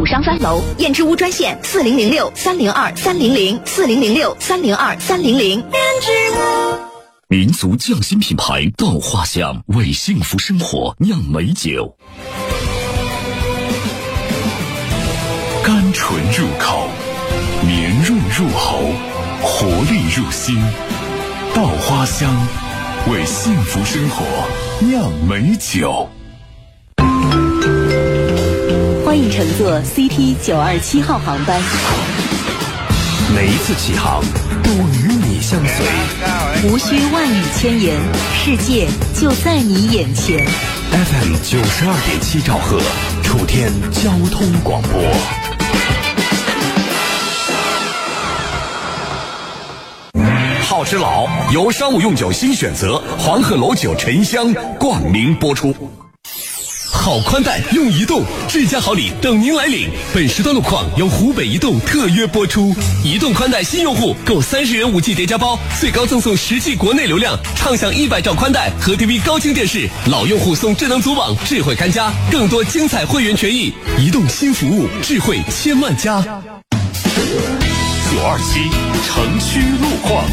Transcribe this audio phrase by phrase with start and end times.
[0.00, 5.58] 武商三楼燕之屋专线四零零六三零二三零零四零零六三零二三零零。
[5.58, 6.80] 燕之屋
[7.28, 11.98] 民族匠心品牌稻花香为幸福生活酿美酒，
[15.62, 16.88] 甘醇入口，
[17.66, 18.78] 绵润入喉，
[19.42, 20.58] 活力入心。
[21.54, 22.34] 稻花香
[23.12, 24.24] 为幸福生活
[24.80, 26.08] 酿美酒。
[29.10, 31.60] 欢迎乘坐 CT 九二七号航班。
[33.34, 34.22] 每一次起航
[34.62, 37.98] 都与你相随，无需万语千言，
[38.32, 38.86] 世界
[39.20, 40.46] 就在你眼前。
[40.92, 42.78] FM 九十二点七兆赫，
[43.24, 45.02] 楚天交通广播。
[50.62, 55.74] 好吃老由商务用酒新选择黄鹤楼酒沉香冠名播出。
[57.10, 59.90] 好宽带用移动，最佳好礼等您来领。
[60.14, 62.72] 本时段路况由湖北移动特约播出。
[63.02, 69.88] 移动宽带新用户购三十元五 G 叠加包，最高赠送十 G 国内流量，畅享一百兆宽带和 TV 高清电视。
[70.06, 73.72] 老用户送智能组网，智慧看家，更多精彩会员权益。
[73.98, 76.22] 移动新服务，智慧千万家。
[76.22, 76.30] 九
[78.22, 78.70] 二七
[79.04, 80.24] 城区路况。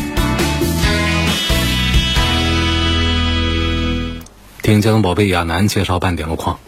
[4.62, 6.60] 听交通宝贝亚楠介绍半点路况。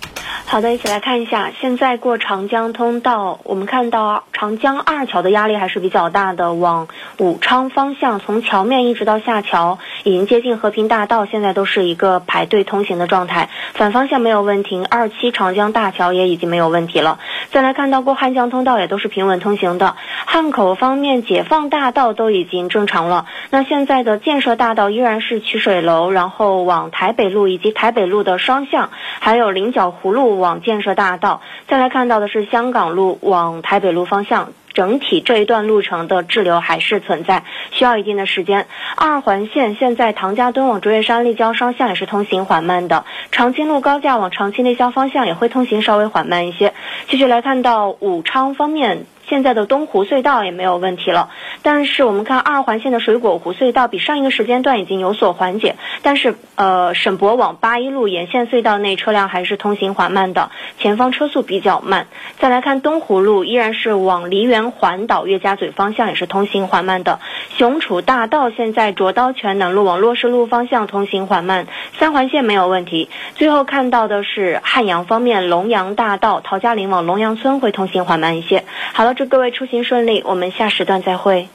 [0.52, 6.88] 好的，一起来看一下，现在过长江通道，我们看到长江二桥的压力还是比较大的，往
[7.20, 13.48] 武昌方向，从桥面一直到下桥，已经接近和平大道，现在都是一个排队通行的状态。
[13.76, 17.20] 反方向没有问题，二期长江大桥也已经没有问题了。
[17.52, 23.26] 再来看到过汉江通道也都是平稳通行的，汉口方面解放大道都已经正常了。
[23.50, 31.42] 那现在的建设大道依然是取水楼，然后往台北路以及台北路的双向，还有菱角湖路往建设大道。
[31.68, 34.52] 再来看到的是香港路往台北路方向。
[34.80, 38.66] 整体这一段路程的滞留还是存在，需要一定的时间。
[38.96, 46.74] 二环线现在唐家墩往竹叶山立交双向也是通行缓慢的，长青路高架往长青立交方向也会通行稍微缓慢一些。
[47.10, 49.06] 继续来看到武昌方面。
[49.30, 51.30] 现在的东湖隧道也没有问题了，
[51.62, 62.08] 但是我们看二环线的水果湖隧道比上一个时间段已经有所缓解，但是呃沈博往八一路沿线隧道内车辆还是通行缓慢的，前方车速比较慢。
[62.40, 67.20] 再来看东湖路依然是往梨园环岛岳家嘴方向也是通行缓慢的，
[67.56, 71.68] 雄楚大道现在卓刀泉南路往洛士路方向通行缓慢，
[72.00, 73.10] 三环线没有问题。
[73.36, 78.66] 最后看到的是汉阳方面龙阳大道陶家岭往龙阳村会通行缓慢一些。
[78.94, 79.14] 好了。
[79.20, 81.50] 祝各位出行顺利，我们下时段再会。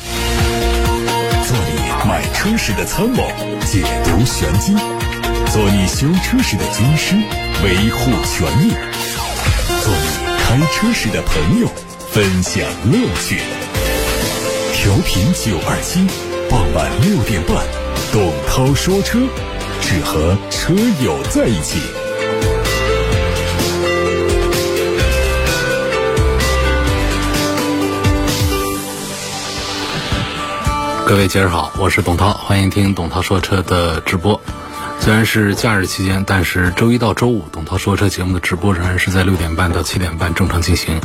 [0.00, 3.22] 做你买车时的参谋，
[3.60, 4.72] 解读玄机；
[5.52, 7.14] 做你修车时的军师，
[7.62, 8.72] 维护权益；
[9.82, 11.66] 做你开车时的朋友，
[11.98, 13.42] 分享乐趣。
[14.72, 16.06] 调频九二七，
[16.48, 17.56] 傍晚六点半，
[18.10, 19.18] 董涛说车，
[19.80, 20.72] 只和车
[21.04, 21.78] 友在一起。
[31.06, 34.40] 各位节日好，我是董涛，欢迎听董涛说车的直播。
[35.02, 41.00] 虽然是假日期间，但是周一到周五，董涛说车节目的直播仍然是在六点半到七点半正常进行。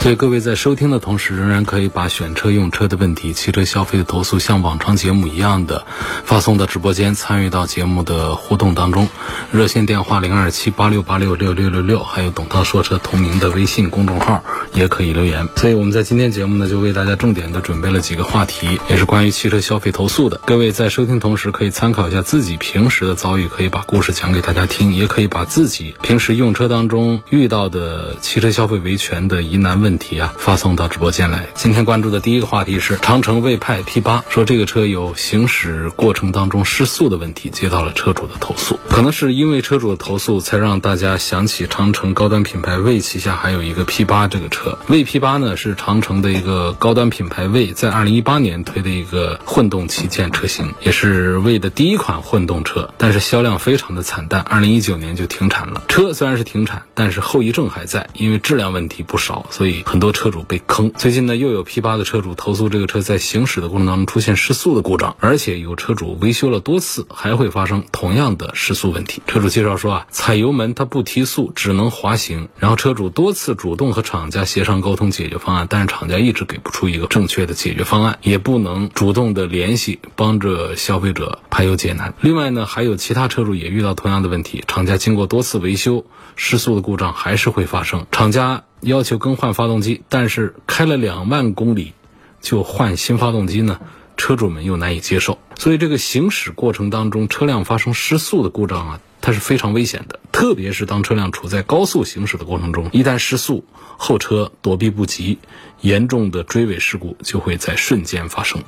[0.00, 5.86] 所以各位在收听的同时，仍然可以把选车用车的问题、汽车消费的投诉，像往常节目一样的
[6.24, 9.08] 发送到直播间，参与到节目的互动当中。
[9.52, 14.42] 热线电话零二七八六八六六六六六，还有董涛说车同名的微信公众号
[14.74, 15.48] 也可以留言。
[15.54, 20.40] 所以我们在今天节目呢，就为大家重点的准备了几个话题，也是关于汽车消费投诉的。
[20.44, 23.46] 各位在收听同时，可以参考一下自己平时的遭遇。
[23.56, 31.48] 可以把故事讲给大家听，也可以把自己平时用车当中遇到的汽车消费维权的疑难问题啊发送到直播间来。
[31.54, 38.78] 今天关注的第一个话题是长城魏派 P 八，说这个车有行驶过程当中失速的问题，接到了车主的投诉。
[38.90, 44.76] 可能是因为车主的投诉，才让大家想起长城高端品牌魏旗下还有一个 P 八这个车。
[44.88, 55.82] 魏 P 八呢是长城的一个高端品牌魏在二零一八年推的一个混动旗舰车型，也是魏的第一款混动车，但是销量非常的惨淡，二零一九年就停产了。
[55.88, 60.92] 车虽然是停产，但是后遗症还在，因为质量问题不少，所以很多车主被坑。
[60.96, 69.22] 最近呢，又有 P 八的车主投诉这个车在行驶的过程当中出现失速的故障，而且有车主维修了多次，还会发生同样的失速问题。
[69.26, 72.48] 车主介绍说啊，踩油门它不提速，只能滑行。
[72.58, 82.14] 然后车主多次主动和厂家协商沟通解决方案，但是厂家一直给不出一个正确的解决方案，也不能主动的联系帮着消费者排忧解难。
[82.20, 83.28] 另外呢，还有其他。
[83.28, 86.04] 车主也遇到同样的问题，厂家经过多次维修，
[86.34, 88.04] 失速的故障还是会发生。
[88.10, 91.92] 厂家要求更换发动机，但是开了两万公里
[92.40, 93.78] 就换新发动机呢？
[94.16, 100.18] 车主们又难以接受，所以这个行驶过程当中，车辆发生失速的故障啊，它是非常危险的。
[100.32, 103.64] 特别是当车辆处在高速行驶的过程中，一旦失速，
[103.98, 105.38] 后车躲避不及，
[105.80, 108.64] 严重的追尾事故就会在瞬间发生。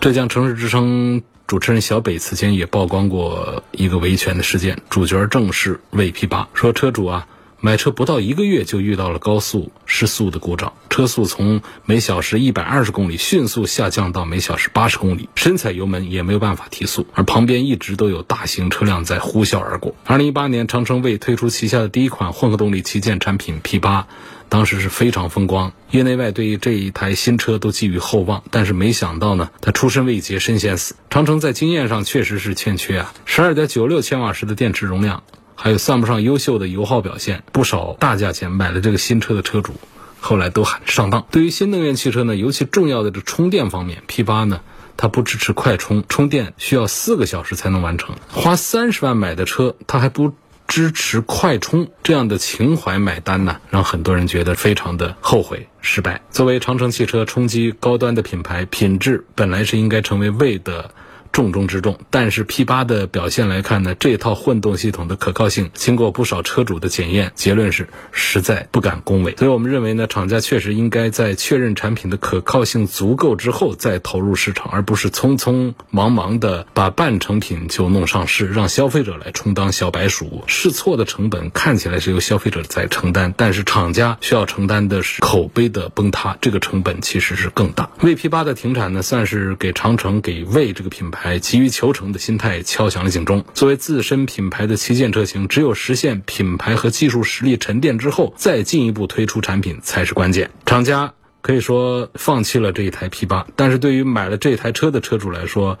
[0.00, 7.26] 浙江城市之声主持人小北此前也曝光过一个维权的事件，主角正是魏 P 八，说车主啊。
[7.60, 19.96] 买车不到一个月就遇到了高速失速的故障，车速从每小时一百二十公里迅速下降到每小时八十公里，深踩油门也没有办法提速，而旁边一直都有大型车辆在呼啸而过。
[20.04, 24.06] 二零一八年，长城为推出旗下的第一款混合动力旗舰产品 P 八，
[24.48, 28.42] 当时是非常风光，业内外对于这一台新车都寄予厚望。
[28.50, 30.96] 但是没想到呢，它出身未捷身先死。
[31.10, 35.22] 长城在经验上确实是欠缺啊，十二点九六千瓦时的电池容量。
[35.60, 39.74] 还有算不上优秀的油耗表现，不少大价钱买了这个新车的车主，
[40.20, 41.26] 后来都喊上当。
[41.32, 44.60] 对于新能源汽车呢，尤其重要的这充电方面，P 八呢，
[44.96, 48.14] 它不支持快充，充电需要四个小时才能完成。
[48.30, 50.32] 花三十万买的车，它还不
[50.68, 56.20] 支持快充，这样的情怀买单呢，让很多人觉得非常的后悔失败。
[56.30, 60.90] 作为长城汽车冲击高端的品牌，品质本来是应该成为魏的。
[61.32, 69.34] 重中之重，但是 P 八的表现来看呢，这套混动系统的可靠性经过不少车主的检验，结论是实在不敢恭维。
[69.36, 80.44] 所以我们认为呢，厂家确实应该在确认产品的可靠性足够之后再投入市场，而不是匆匆忙忙的把半成品就弄上市，让消费者来充当小白鼠。
[80.46, 87.90] 试错的成本看起来是由消费者在承担，但是厂家需要承担的是口碑的崩塌，这个成本其实是更大。
[88.02, 91.17] 为 P 八的停产呢，算是给长城给魏这个品牌。
[91.20, 93.44] 还急于求成的心态敲响了警钟。
[93.52, 100.50] 作为自身品牌的旗舰车型，只有实现品牌和技术实力沉淀之后，再进一步推出产品才是关键。
[100.64, 101.12] 厂家
[101.42, 105.78] 可以说放弃了这一台 P 八，但是对于买了这台车的车主来说，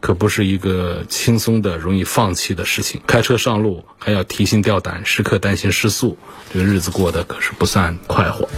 [0.00, 3.00] 可不是一个轻松的、容易放弃的事情。
[3.06, 6.16] 开车上路还要提心吊胆，时刻担心失速，
[6.52, 8.48] 这个日子过得可是不算快活。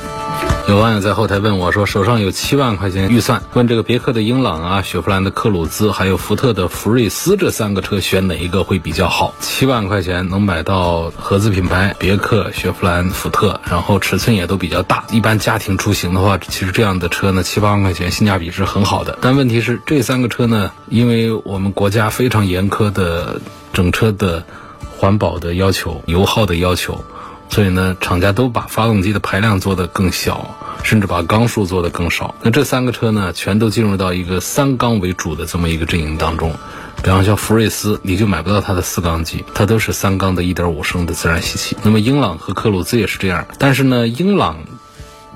[0.69, 9.35] 有网友在后台问我说：“手上有七万块钱预算，问这个别克的英朗啊、雪佛兰的克鲁兹，还有福特的福睿斯这三个车选哪一个会比较好？
[9.41, 15.05] 七万块钱能买到合资品牌别克、雪佛兰、福特，然后尺寸也都比较大。
[15.11, 19.17] 一般家庭出行的话，其实这样的车呢，七八万块钱性价比是很好的。
[19.23, 23.41] 但问题是，这三个车呢，因为我们国家非常严苛的
[23.73, 24.45] 整车的
[24.99, 27.03] 环保的要求、油耗的要求。”
[27.51, 32.35] 所以呢，厂家都把发动机的排量做得更小，甚至把缸数做得更少。
[32.43, 36.55] 那这三个车呢，全都进入到一个三缸为主的这么一个阵营当中。
[37.03, 41.77] 比方像福睿斯，你就买不到它的四缸机，它都是三缸的一点五升的自然吸气。
[41.83, 44.59] 那么英朗和科鲁兹也是这样，但是呢，英朗。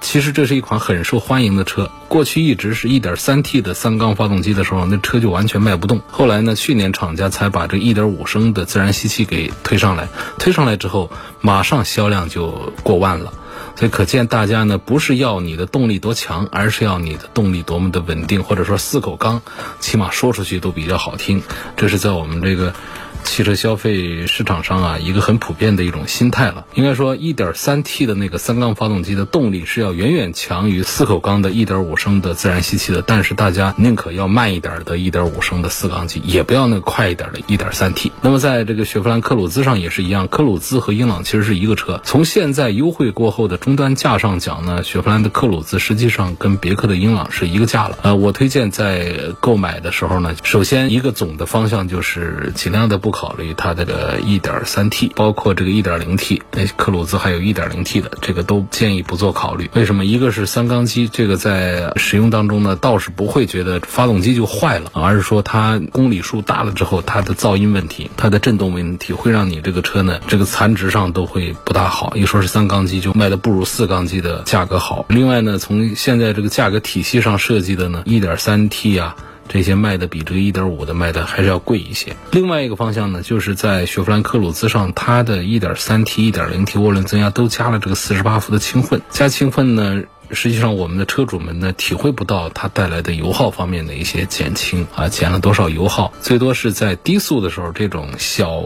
[0.03, 6.03] 其实这是一款很受欢迎的车，过去一直是一点三 T 的三缸发动机的时候，那车就完全卖不动。
[6.11, 10.09] 后来呢，去年厂家才把这一点五升的自然吸气给推上来，
[10.39, 11.11] 推上来之后，
[11.41, 13.33] 马上销量就过万了。
[13.77, 19.41] 所以可见大家呢，不是要你的动力多强，而是要你的动力多么的稳定，或者说四口缸，
[19.81, 21.43] 起码说出去都比较好听。
[21.77, 22.75] 这是在我们这个。
[23.25, 26.67] 汽车消费市场上啊，一个很普遍的一种心态了。
[26.75, 33.01] 应该说，1.3T 的那个三缸发动机的动力是要远远强于四口缸的1.5升的自然吸气的。
[33.01, 38.11] 但是大家宁可要慢一点的1.5升的四缸机，也不要那快一点的 1.3T。
[38.21, 42.01] 那么在这个雪佛兰科鲁兹上也是一样，科鲁兹和英朗其实是一个车。
[42.05, 47.99] 从现在优惠过后的终端价上讲呢，雪佛兰的科鲁兹实际上跟别克的英朗是一个价了。
[48.03, 53.12] 呃，我推荐在购买的时候呢，首先一个总的方向就是尽量的不。
[53.13, 59.71] 考虑它这个 1.3T，包括这个 1.0T，那克鲁兹还有一点零 T 的，这个都建议不做考虑。
[59.75, 60.05] 为什么？
[60.05, 72.17] 一个是三缸机，这个在使用当中呢，倒是不会觉得发动机就坏了，而是说它公里数大了之后，它的噪音问题、它的震动问题，会让你这个车呢，这个残值上都会不大好。
[72.17, 75.05] 一说是三缸机，就卖的不如四缸机的价格好。
[75.09, 79.17] 另外呢，从现在这个价格体系上设计的呢，1.3T 啊。
[79.49, 82.17] 这些卖的比这个1.5的卖的还是要贵一些。
[82.31, 89.01] 另外一个方向呢，就是在雪佛兰科鲁兹上，它的 1.3T、1.0T 涡轮增压都加了这个48伏的轻混。
[89.11, 96.13] 加轻混呢，实际上我们的车主们呢体会不到它带来的油耗方面的一些减轻啊，减了多少油耗？
[96.21, 98.63] 最多是在低速的时候，这种小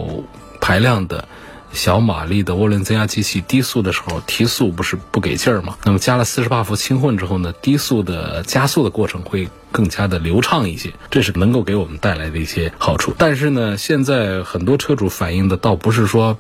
[0.61, 1.29] 排量的。
[1.77, 5.77] 小马力的涡轮增压机器低速的时候提速不是不给劲儿吗？
[5.85, 13.15] 那么加了四十八伏轻混之后呢，低速的加速的过程会更加的流畅一些，这是能够给我们带来的一些好处。
[13.17, 16.37] 但是呢，现在很多车主反映的倒不是说。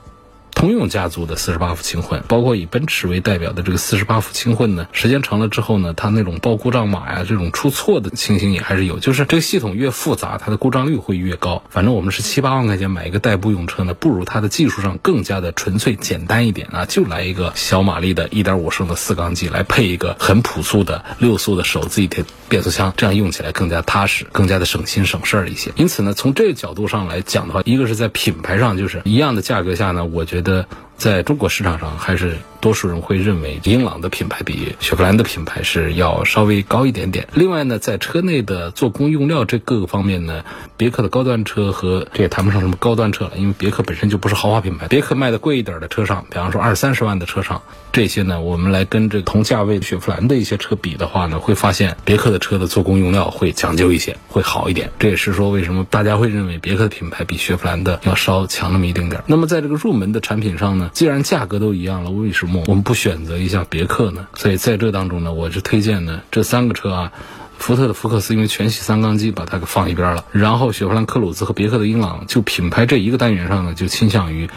[0.56, 8.98] 通用家族的四十八伏轻混，包括以奔驰为代表的这个四十八伏轻混呢，时间长了之后呢，它那种报故障码呀，这种出错的情形也还是有。
[8.98, 11.62] 就是这个系统越复杂，它的故障率会越高。
[11.68, 25.70] 反正我们是七八万块钱买一个代步用车呢，不如它的技术上更加的纯粹简单一点啊，就来一个小马力的一点五升的四缸机，来配一个很朴素的六速的手自一体变速箱，这样用起来更加踏实，更加的省心省事儿一些。
[25.76, 30.45] 因此呢，从这个角度上来讲的话，一个是在品牌上，就是一样的价格下呢，我觉得。
[30.46, 37.28] 的，在中国市场上，还是多数人会认为英朗的品牌比雪佛兰的品牌是要稍微高一点点。
[37.32, 40.44] 另外呢，在车内的做工用料这各个方面呢，
[40.76, 44.88] 别克的高端车和这也谈不上什么高端车了，因为别克本身就不是豪华品牌。
[44.88, 54.90] 别克卖的贵一点的车上，比方说二三十万的车上，这些呢，我们来跟这同价位雪佛兰的一些车比的话呢，会发现别克的车的做工用料会讲究一些，会好一点。
[54.98, 59.24] 这也是说为什么大家会认为别克的品牌比雪佛兰的要稍强那么一丁点儿。
[59.28, 64.26] 那么在这个入门的产品上呢，既然价格都一样了，为什么我们不选择一下别克呢？
[64.34, 67.12] 所以在这当中呢，我是推荐呢这三个车啊，
[67.58, 70.24] 福特的福克斯因为全系三缸机，把它给放一边了。
[70.32, 74.48] 然后雪佛兰科鲁兹和别克的英朗，就品牌这一个单元上呢，就倾向于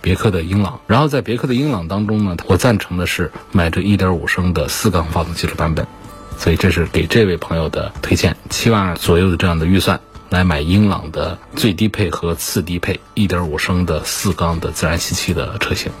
[0.00, 0.80] 别克的英朗。
[0.86, 5.86] 然后在别克的英朗当中呢，我赞成的是买这1.5升的四缸发动机的版本。
[6.38, 10.00] 所以这是给这位朋友的推荐，七万左右的这样的预算。
[10.28, 15.92] 来买英朗的最低配和次低配1.5升的四缸的自然吸气的车型。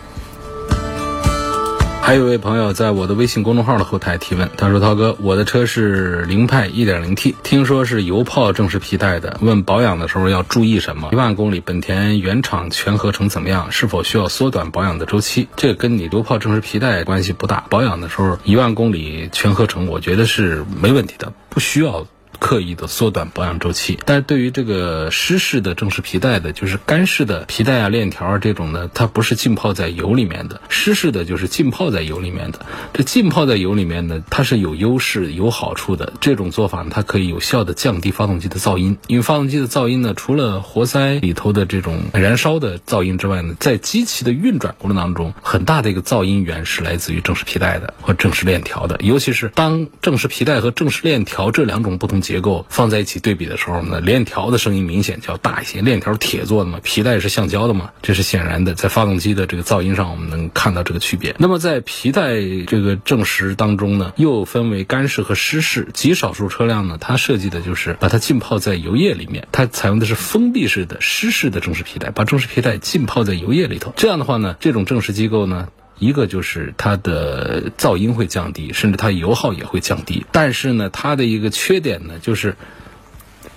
[2.06, 11.08] 还有一位朋友在我的微信公众号的后台提问，他说：“涛哥，我的车是凌派 1.0T，听说是油炮正时皮带的，问保养的时候要注意什么？
[11.10, 13.72] 一万公里本田原厂全合成怎么样？
[13.72, 15.48] 是否需要缩短保养的周期？
[15.56, 17.64] 这跟你油炮正时皮带关系不大。
[17.70, 22.06] 保养的时候一万公里全合成，我觉得是没问题的，不需要。”
[22.38, 32.66] 刻意的缩短保养周期，但是对于这个湿式的正时皮带的，就是干式的皮带啊、链条啊这种呢，它不是浸泡在油里面的，湿式的就是浸泡在油里面的。
[32.92, 36.12] 这浸泡在油里面呢，它是有优势、有好处的。
[36.20, 52.16] 这种做法呢，它可以有效的降低发动机的噪音，因为发动机的噪音呢，除了活塞里头的这种燃烧的噪音之外呢，在机器的运转过程当中，很大的一个噪音源是来自于正时皮带的和正时链条的，尤其是当正时皮带和正时链条这两种不同。
[52.26, 55.80] 结构放在一起对比的时候呢，链条的声音明显就要大一些。
[55.80, 58.74] 链条铁做的嘛，皮带是橡胶的嘛，这是显然的。
[58.74, 61.36] 在发动机的这个噪音上，我们能看到这个区别。
[61.38, 62.34] 那么在皮带
[62.66, 65.86] 这个正时当中呢，又分为干式和湿式。
[65.94, 73.94] 极少数车辆呢，它设计的就是把它浸泡在油液里面，它采用的是封闭式的湿式的正时皮带，把正时皮带浸泡在油液里头。
[73.96, 75.68] 这样的话呢，这种正时机构呢。
[75.98, 80.26] 一个就是它的噪音会降低，甚至它油耗也会降低。
[80.30, 82.56] 但是呢，它的一个缺点呢，就是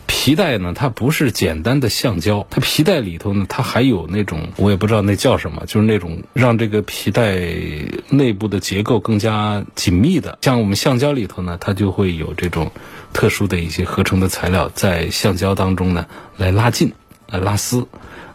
[0.07, 7.39] 皮带呢，它不是简单的橡胶，它皮带里头呢，它还有那种我也不知道那叫什么，就是那种让这个皮带
[8.09, 10.37] 内部的结构更加紧密的。
[10.41, 12.71] 像我们橡胶里头呢，它就会有这种
[13.13, 16.93] 特殊的一些合成的材料在橡胶当中呢来拉近、
[17.27, 17.85] 来拉丝。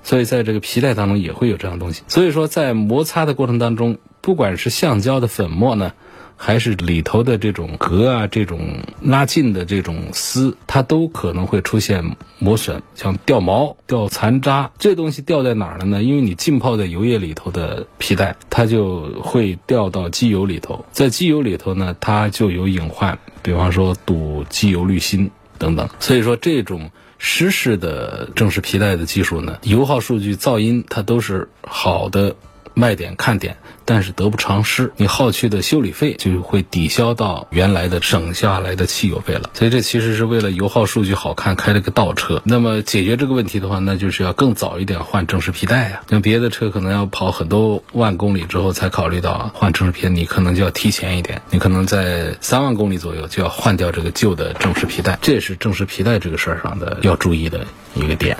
[0.05, 2.03] 所以在这个皮带当中也会有这样东西。
[2.07, 5.93] 所以说，在摩擦的过程当中，不管是橡胶的粉末呢，
[6.37, 14.71] 还是里头的这种革啊、这种拉近的这种丝，它都可能会出现磨损，像掉毛、掉残渣。
[14.79, 16.03] 这东西掉在哪儿了呢？
[16.03, 25.89] 因为你浸泡在油液里头的皮带，它就会掉到机油里头，在机油里头呢，它就有隐患，比方说堵机油滤芯等等。
[25.99, 26.91] 所以说这种。
[27.19, 32.37] 湿式的正时皮带的技术呢，油耗数据、噪音它都是好的
[32.75, 33.57] 卖点看点。
[33.87, 39.51] 但是得不偿失，你耗去的修理费就会抵消到原来的省下来的汽油费了。
[39.53, 42.41] 所以这其实是为了油耗数据好看开了个倒车。
[42.47, 46.01] 那么解决这个问题的话，那就是要更早一点换正时皮带呀。
[46.09, 55.19] 像别的车可能要跑很多万公里之后才考虑到换正时皮，你可能就要提前一点，你可能在三万公里左右就要换掉这个旧的正时皮带。
[55.21, 58.35] 这也是正时皮带这个事儿上的要注意的一个点。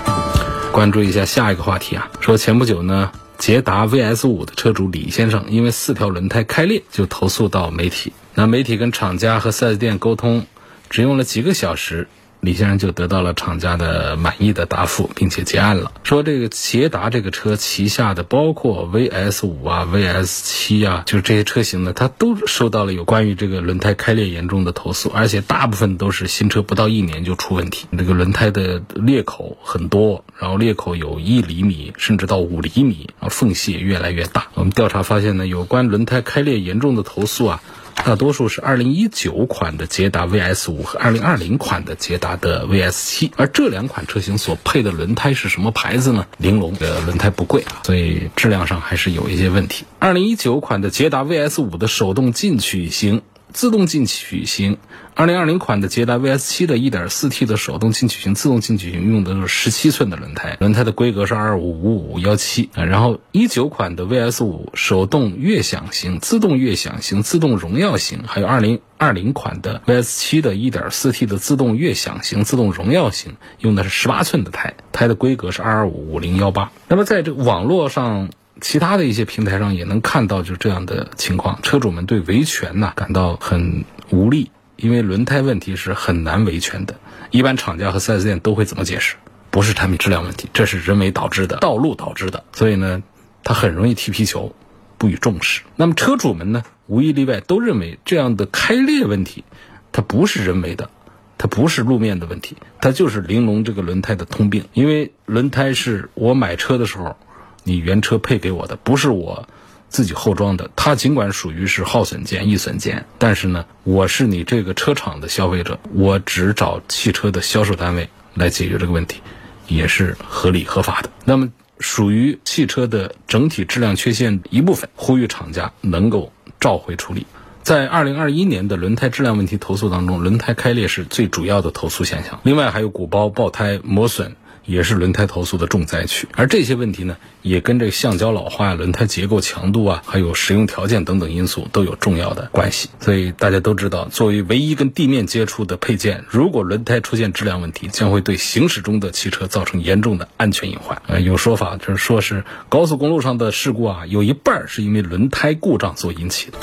[0.73, 3.13] 关注一下下一个话题啊，说前不久呢。
[3.39, 8.13] 捷达 VS 五的车主李先生，因为四条轮胎开裂就投诉到媒体。
[8.35, 10.47] 那媒体跟厂家和 4S 店沟通，
[10.89, 12.09] 只用了几个小时，
[12.45, 15.93] 李先生就得到了厂家的满意的答复，并且结案了。
[16.03, 34.49] 说这个捷达这个车旗下的包括 VS 五啊、VS 七啊，就是这些车型呢，它都收到了有关于这个轮胎开裂严重的投诉，而且大部分都是新车不到一年就出问题，这个轮胎的裂口很多，然后裂口有一厘米甚至到五厘米，然后缝隙也越来越大。
[34.55, 37.63] 我们调查发现呢，有关轮胎开裂严重的投诉啊。
[37.95, 46.27] 大多数是2019款的捷达 VS 五和2020款的捷达的 VS 七，而这两款车型所配的轮胎是什么牌子呢？
[46.37, 49.85] 玲珑的轮胎不贵啊，所以质量上还是有一些问题。
[50.01, 53.23] 2019款的捷达 VS 五的手动进取型。
[53.55, 54.79] 自动进取型，
[55.15, 62.85] 二零二零款的捷达 VS 七的一点四 T 的手动进取型、自动进取型用的是十七寸的轮胎，轮胎的规格是二五五五幺七啊。
[62.85, 76.73] 然后一九款的 VS 五手动悦享型、自动悦享型、自动荣耀型，还有二零二零款的 VS 七的一点四 T 的自动悦享型、自动荣耀型用的是十八寸的胎，胎的规格是二二五五零幺八。
[76.89, 78.31] 那么在这个网络上。
[78.61, 86.95] 其他的一些平台上也能看到，就这样的情况，车主们对维权呢感到很无力，因为轮胎问题是很难维权的。
[87.31, 89.17] 一般厂家和 4S 店都会怎么解释？
[89.51, 92.45] 不是产品质量问题，这是人为导致的，道路导致的。
[92.53, 93.03] 所以呢，
[93.43, 94.55] 他很容易踢皮球，
[94.99, 95.63] 不予重视。
[95.75, 99.45] 那么车主们呢，无一例外都认为这样的开裂问题，
[99.93, 100.91] 它不是人为的，
[101.39, 104.65] 它不是路面的问题，它就是玲珑这个轮胎的通病。
[104.73, 107.17] 因为轮胎是我买车的时候。
[107.65, 109.49] 你原车配给我的不是我
[109.89, 119.21] 自己后装的，它尽管属于是耗损件、易损件，但是呢，我是你这个车厂的消费者，我只找汽车的销售单位来解决这个问题，
[119.67, 121.11] 也是合理合法的。
[121.25, 127.27] 那么，属于汽车的整体质量缺陷一部分，呼吁厂家能够召回处理。
[127.63, 134.37] 在二零二一年的轮胎质量问题投诉当中，轮胎开裂是最主要的投诉现象，另外还有鼓包、爆胎、磨损。
[134.67, 142.89] 也是轮胎投诉的重灾区，而这些问题呢，也跟这个橡胶老化、轮胎结构强度啊，还有使用条件等等因素都有重要的关系。
[143.01, 151.03] 所以大家都知道，作为唯一跟地面接触的配件，如果轮胎出现质量问题，将会对行驶中的汽车造成严重的安全隐患。
[151.07, 156.59] 呃，有说法就是说是高速公路上的事故啊，有一半是因为轮胎故障所引起的。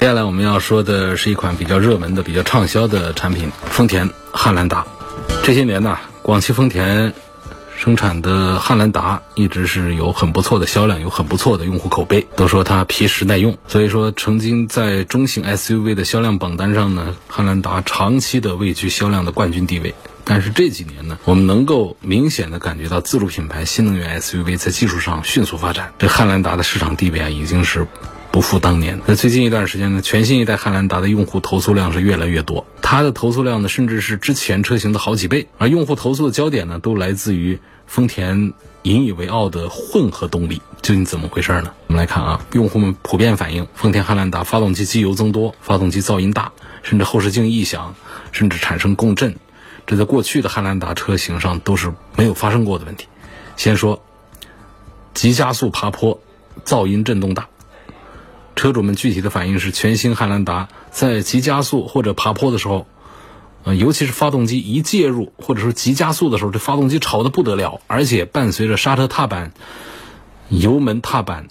[0.00, 4.84] 接下来我们要说的是一款比较热门的、比较畅销的产品——丰田汉兰达。
[5.44, 5.96] 这些年呢。
[6.30, 7.12] 广汽丰田
[7.76, 12.24] 生产的汉兰达一直是有很不错的销量，有很不错的用户口碑。
[12.36, 19.92] 都说它皮实耐用，所以说曾经在中型 SUV 的销量榜单上呢，汉兰达长期的位居销量的冠军地位。
[20.22, 27.88] 但是这几年呢，我们能够明显的感觉到自主品牌新能源 SUV 在技术上迅速发展，这汉兰达的市场地位啊，已经是。
[28.32, 29.00] 不复当年。
[29.06, 35.48] 那最近一段时间呢，全新一代汉兰达的用户投诉量是越来越多，它的投诉量呢，甚至是之前车型的好几倍。
[35.58, 41.72] 而用户投诉的焦点呢，都来自于丰田引以为傲的混合动力，究竟怎么回事呢？
[41.88, 47.94] 我们来看啊，用户们普遍反映，丰田汉兰达发动机机油增多，发动机噪音大，甚至后视镜异响，
[48.30, 49.36] 甚至产生共振，
[49.86, 53.06] 这在过去的汉兰达车型上都是没有发生过的问题。
[53.56, 54.02] 先说
[55.14, 56.20] 急加速爬坡，
[56.64, 57.48] 噪音震动大。
[58.60, 62.86] 车主们具体的反应是，全新汉兰达在急加速或者爬坡的时候，
[63.64, 69.54] 呃，尤其是发动机一介入或者说急加速的时候，这发动机吵得不得了，而且伴随着刹车踏板、
[70.50, 71.48] 油门踏板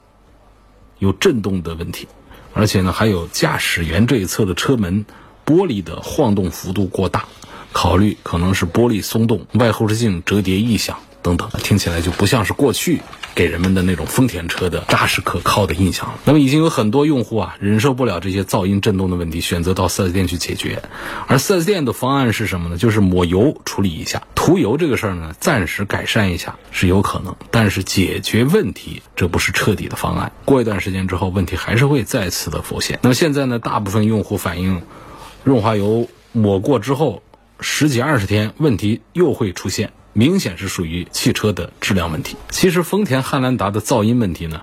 [1.00, 2.08] 有震动的问题，
[2.54, 5.08] 而且呢，还有驾驶员这一侧的车门
[5.48, 7.26] 玻璃的晃动幅度过大，
[7.72, 13.02] 考虑可能是玻璃松动、外后视镜折叠异响等等，听起来就不像是过去。
[13.36, 16.20] 给人们的那种丰田车的扎实可靠的印象了。
[16.26, 20.82] 那么已经有很多用户啊忍受不了这些噪音震动的问题，选择到 4S 店去解决。
[21.28, 22.78] 而 4S 店的方案是什么呢？
[22.78, 30.34] 就是抹油处理一下，涂油这个事儿呢，暂时改善一下是有可能，但是解决问题这不是彻底的方案。
[30.44, 33.00] 过一段时间之后，问题还是会再次的浮现。
[33.04, 34.82] 那么现在呢，大部分用户反映，
[35.46, 37.24] 润滑油抹过之后
[37.62, 39.94] 十几二十天，问题又会出现。
[40.14, 42.36] 明显是属于汽车的质量问题。
[42.50, 44.62] 其实丰田汉兰达的噪音问题呢，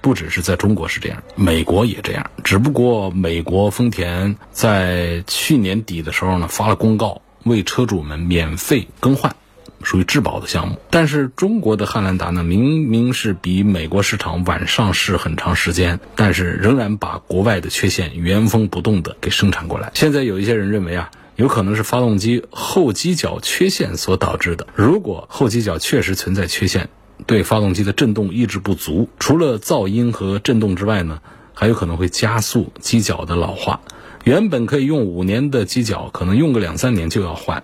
[0.00, 2.30] 不只是在中国是这样，美国也这样。
[2.42, 9.34] 只不过美国丰田在去年底的时候呢，发了公告，为车主们免费更换，
[9.82, 10.78] 属于质保的项目。
[10.90, 19.90] 但是中国的汉兰达呢，明明是比美国市场晚上市很长时间，但是仍然把国外的缺陷原封不动的给生产过来。
[19.94, 21.10] 现在有一些人认为啊。
[21.36, 24.66] 有可能是发动机后机脚缺陷所导致的。
[24.74, 26.88] 如果后机脚确实存在缺陷，
[27.26, 31.20] 对发动机的振动抑制不足，除了噪音和振动之外呢，
[31.52, 33.80] 还有可能会加速机脚的老化。
[34.24, 37.62] 原本可以用五年的机脚，可能用个两三年就要换。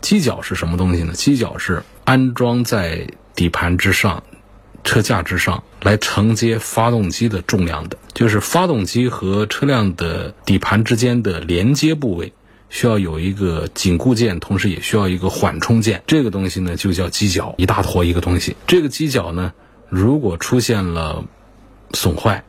[0.00, 1.12] 机脚是什么东西呢？
[1.12, 4.22] 机脚是安装在底盘之上、
[4.82, 12.32] 车架之上来承接发动机的重量的，就是发动机和车辆的底盘之间的连接部位。
[12.70, 16.02] 需要有一个紧固件，同时也需要一个缓冲件。
[16.06, 18.56] 这个东西呢，就叫机脚，一大坨一个东西。
[18.66, 19.52] 这个机脚呢，
[19.88, 21.24] 如果出现了
[21.94, 22.44] 损坏，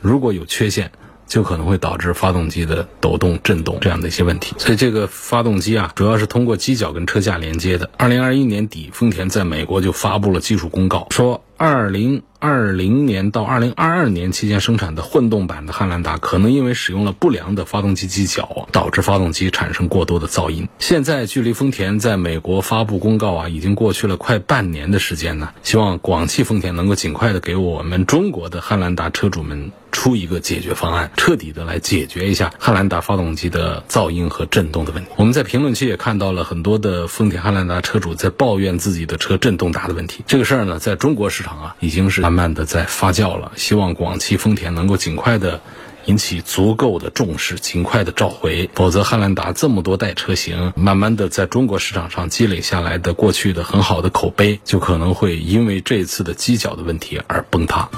[0.00, 0.90] 如果有缺陷，
[1.30, 4.54] 就可能会导致发动机的抖动、震动这样的一些问题。
[4.58, 7.88] 所以这个发动机啊，主要是通过机脚跟车架连接的。
[7.96, 12.22] 二零二一年底，丰田在美国就发布了技术公告，说二零。
[12.42, 20.66] 二零年到二零二二年期间生产的混动版的汉兰达，可能因为使用了不良的发动机机脚，导致发动机产生过多的噪音。
[20.78, 25.50] 现在距离丰田在美国发布公告啊，已经过去了快半年的时间呢。
[25.62, 35.10] 希望广汽丰田能够尽快的给我们中国的汉兰达车主们出一个解决方案，彻底的来解决一下汉兰达发动机的噪音和震动的问题。
[35.16, 40.24] 我们在评论区也看到了很多的丰田汉兰达车主在抱怨自己的车震动大的问题。
[40.26, 42.20] 这个事儿呢，在中国市场啊，已经是。
[42.20, 45.60] 慢慢的在发酵了，希望广汽丰田能够尽快的
[46.04, 57.88] 引起足够的重视，尽快的召回，否则汉兰达这么多代车型，慢慢的在中国市场上积累下来的过去的很好的口碑，就可能会因为这次的犄角的问题而崩塌。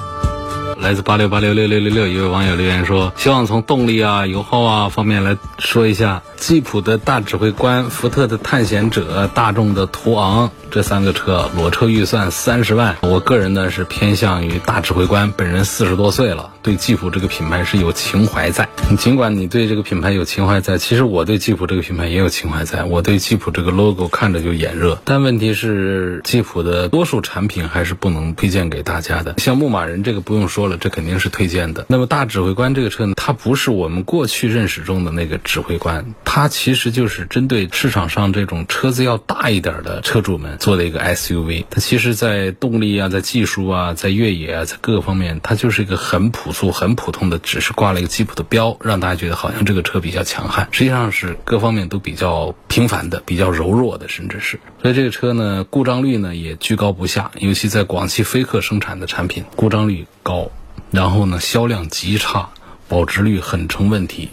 [0.79, 10.51] 来自八六八六六六六六一位网友留言说，希望从动力啊、油耗啊方面来说一下，吉普的大指挥官、福特的探险者、大众的途昂。
[10.71, 15.31] 这三个车裸车预算三十万，我个人呢是偏向于大指挥官。
[15.37, 18.67] 本人四十多岁了，对吉普这个品牌是有情怀在。
[18.97, 22.85] 尽管你对这个品牌有情怀在，其实我对吉普这个品牌也有情怀在。
[22.85, 29.35] 我对吉普这个 logo 看着就眼热，但问题是吉普的多数产品还是不能推荐给大家的。
[29.37, 31.85] 像牧马人这个不用说说了，这肯定是推荐的。
[31.89, 40.57] 那么大指挥官这个车呢，它不是我们过去认识中的那个指挥官，它其实就是针对市场上这种车子要大一点的车主们。
[40.59, 54.57] 做的一个 SUV，它其实，在动力啊，在技术啊，在越野啊，在各个方面，它就是一个很朴素、很普通的，只是挂了一个吉普的标，让大家觉得好像这个车比较强悍，实际上是各方面都比较平凡的、比较柔弱的，甚至是。
[54.83, 60.51] 所以这个车呢，故障率呢也居高不下，尤其在广汽菲克生产的产品，故障率高，
[60.91, 62.49] 然后呢销量极差，
[62.87, 64.29] 保值率很成问题。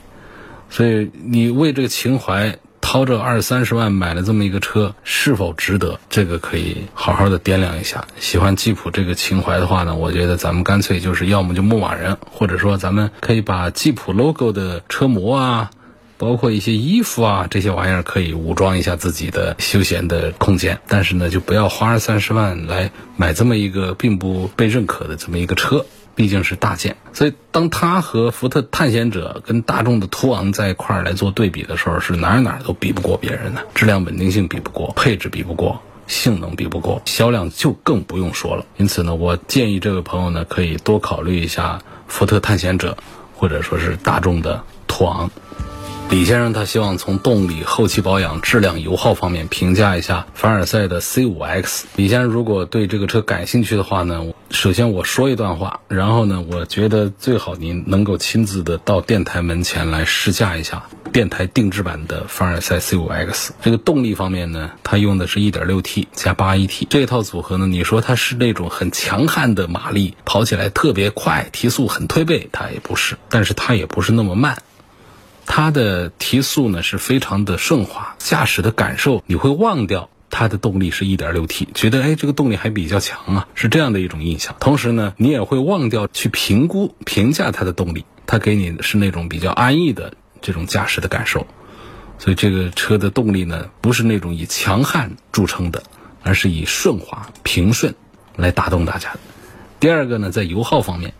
[0.68, 2.58] 所以你为这个情怀。
[2.82, 6.00] 掏这二三十万买了这么一个车，是否值得？
[6.08, 8.08] 这个可以好好的掂量一下。
[8.18, 15.70] 喜欢吉普这个情怀的话呢，我觉得咱们干脆就是要么就牧马人，或者说咱们可以把吉普 logo 的车模啊，
[16.20, 20.78] 包括一些衣服啊这些玩意儿，可以武装一下自己的休闲的空间。
[20.86, 25.86] 但是呢，就不要花二三十万来买这么一个并不被认可的这么一个车。
[26.16, 38.66] 毕竟是大件，所以当它和福特探险者跟大众的途昂在一块儿来做对比的时候，是哪儿哪儿都比不过别人的，质量稳定性比不过，配置比不过，性能比不过，销量就更不用说了。
[38.76, 42.98] 因此呢，我建议这位朋友呢，可以多考虑一下福特探险者，
[43.34, 45.30] 或者说是大众的途昂。
[46.10, 51.84] 李先生他希望从动力、后期保养、质量、油耗方面评价一下凡尔赛的 C5X。
[51.94, 63.50] 李先生如果对这个车感兴趣的话呢，首先我说一段话，然后呢，我觉得最好您能够亲自的到电台门前来试驾一下电台定制版的凡尔赛 C5X。
[63.62, 74.60] 这个动力方面呢，它用的是一点六 T 加八 AT 这套组合呢，你说它是那种很强悍的马力，跑起来特别快，提速很推背，它也不是，但是它也不是那么慢。
[75.46, 84.54] 它的提速呢是非常的顺滑，驾驶的感受你会忘掉它的动力是一点六 T，觉得哎这个动力还比较强啊，是这样的一种印象。
[84.60, 91.46] 同时呢，你也会忘掉去评估评价它的动力，它给你的是那种比较安逸的这种驾驶的感受。
[92.18, 95.82] 所以这个车的动力呢，不是那种以强悍著称的，
[96.22, 97.94] 而是以顺滑平顺
[98.36, 99.20] 来打动大家的。
[99.80, 101.14] 第二个呢，在油耗方面。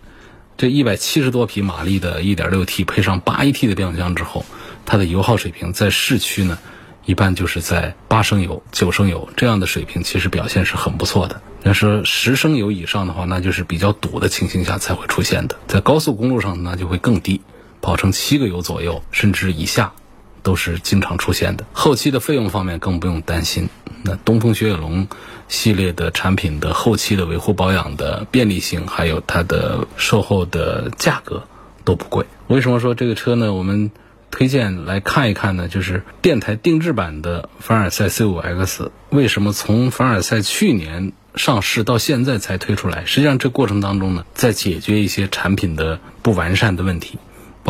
[0.61, 4.45] 这一百七十多匹马力的 1.6T 配上 8AT 的变速箱之后，
[4.85, 6.59] 它的油耗水平在市区呢，
[7.07, 11.41] 一般就是在八升油、九升油这样的水平，其实表现是很不错的。
[11.63, 15.57] 要是十升油以上的话，那就是比较堵的情形下才会出现的。
[15.67, 17.41] 在高速公路上那就会更低，
[17.81, 19.95] 跑成七个油左右甚至以下。
[20.43, 21.65] 都是经常出现的。
[21.73, 23.69] 后期的费用方面更不用担心。
[24.03, 25.09] 那东风雪铁龙
[25.49, 31.43] 系列的产品的后期的维护保养的便利性，还有它的售后的价格
[31.85, 32.25] 都不贵。
[32.47, 33.53] 为什么说这个车呢？
[33.53, 33.91] 我们
[34.31, 35.69] 推荐来看一看呢？
[35.69, 43.05] 就是电台定制版的凡尔赛 C5X，为什么从凡尔赛去年上市到现在才推出来？
[43.05, 47.19] 实际上这过程当中呢，在解决一些产品的不完善的问题。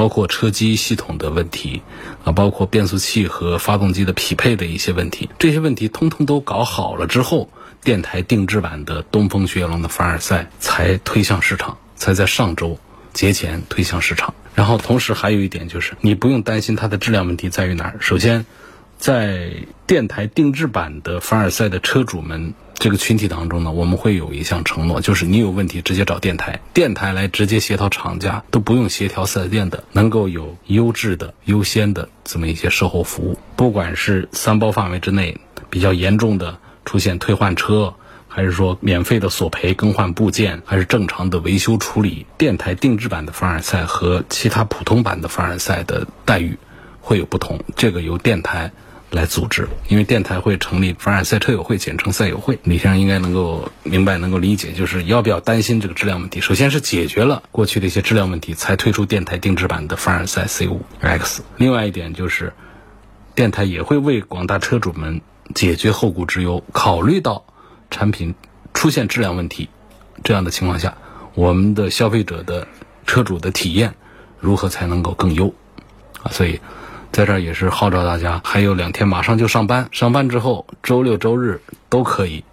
[0.00, 1.82] 包括车机系统的问题
[2.24, 7.50] 啊，包括变速器和发动机的匹配的一些问题，这些问题通通都搞好了之后，
[7.84, 12.78] 电台定制版的东风雪铁龙的凡尔赛才推向市场，才在上周
[13.12, 14.32] 节前推向市场。
[14.54, 17.96] 然后同时还有一点就是，你不用担心它的质量问题在于哪儿。
[18.00, 18.46] 首先，
[18.96, 19.52] 在
[19.86, 33.38] 电台定制版的凡尔赛的车主们这个群体当中呢，我们会有一项承诺，就是你有问题直接找电台，电台来直接协调厂家，都不用协调四 S 店的，能够有优质的、优先的这么一些售后服务。
[33.54, 35.38] 不管是三包范围之内
[35.68, 37.94] 比较严重的出现退换车。
[38.32, 42.24] 还是说免费的索赔、更换部件，还是正常的维修处理？
[42.38, 46.56] 电台定制版的凡尔赛和其他普通版的凡尔赛的待遇
[47.00, 48.70] 会有不同，这个由电台
[49.10, 52.58] 来组织，因为电台会成立凡尔赛车友会，简称赛友会。
[52.62, 56.40] 李先生应该能够明白、能够理解，就是要不要担心这个质量问题？
[56.40, 61.40] 首先是解决了过去的一些质量问题，才推出电台定制版的凡尔赛 C5X。
[61.56, 62.52] 另外一点就是，
[63.34, 65.20] 电台也会为广大车主们
[65.54, 67.44] 解决后顾之忧，考虑到。
[67.92, 68.36] 产品
[68.72, 69.68] 出现质量问题，
[70.22, 70.96] 这样的情况下，
[71.34, 72.68] 我们的消费者的
[73.04, 73.96] 车主的体验
[74.38, 75.52] 如何才能够更优
[76.22, 76.30] 啊？
[76.30, 76.60] 所以，
[77.12, 82.44] 在这儿也是号召大家，还有两天马上就上班，上班之后周六周日都可以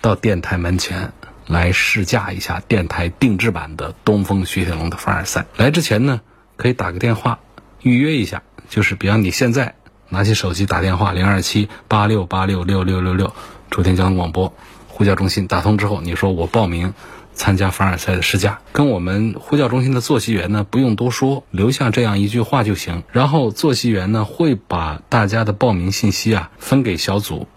[0.00, 1.12] 到电台门前
[1.46, 5.46] 来试驾一下电台定制版的东风雪铁龙的凡尔赛。
[5.56, 6.20] 来之前呢，
[6.56, 7.38] 可以打个电话
[7.80, 9.74] 预约一下，就是比方你现在
[10.08, 13.32] 拿起手机打电话零二七八六八六六六六六，
[13.70, 14.52] 楚天交通广播。
[14.88, 16.92] 呼叫中心打通之后，你说我报名
[17.34, 23.02] 参加凡尔赛的试驾，跟我们呼叫中心的坐席员呢不用多说，留下这样一句话就行。
[23.10, 27.48] 然后坐席员呢会把大家的报名信息啊分给小组，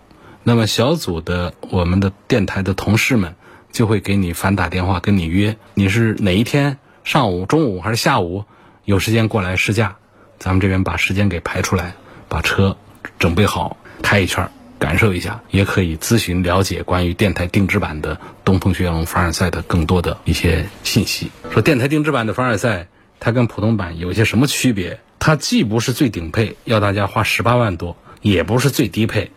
[0.44, 3.36] 那么小组的我们的电台的同事们
[3.72, 8.46] 就会给你反打电话跟你约，你是哪一天上午、中午还是下午
[8.86, 9.98] 有时间过来试驾，
[10.40, 11.94] 咱们这边把时间给排出来，
[12.30, 12.78] 把车
[13.20, 14.50] 准备好开一圈。
[14.78, 21.32] 感受一下，也可以咨询了解关于电台定制版的东风雪铁龙凡尔赛的更多的一些信息。
[21.52, 22.88] 说电台定制版的凡尔赛，
[23.20, 25.00] 它跟普通版有些什么区别？
[25.18, 29.32] 它既不是最顶配，要大家花十八万多，也不是最低配，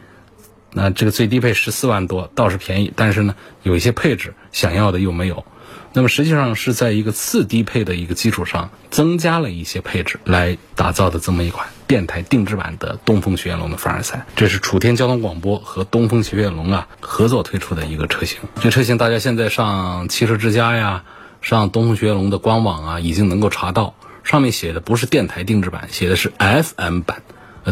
[0.72, 5.44] 那这个最低配十四万多倒是便宜，但是呢，有一些配置想要的又没有。
[5.92, 14.26] 那么实际上是在一个次低配的一个基础上，增加了一些配置来打造的这么一款电台定制版的东风雪铁龙的凡尔赛。
[14.37, 18.38] 这是楚天交通广播和东风雪铁龙啊合作推出的一个车型。
[18.61, 21.04] 这车型大家现在上汽车之家呀，
[21.40, 27.22] 上东风雪铁龙的官网啊，已经能够查到，上面写的不是电台定制版，写的是 FM 版。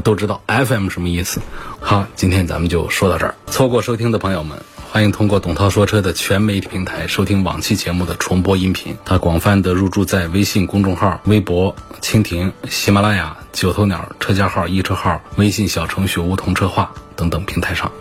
[0.05, 1.41] 都知道 FM 什么意思。
[1.81, 3.35] 好，今天咱们就说到这儿。
[3.47, 4.59] 错过收听的朋友们。
[4.97, 8.97] 欢迎通过董涛说车的全媒体平台收听往期节目的重播音频。
[9.05, 17.93] 它广泛的入驻在微信公众号、微博、蜻蜓、喜马拉雅、九头鸟车架号、易车号、微信小程序梧桐车话等等平台上。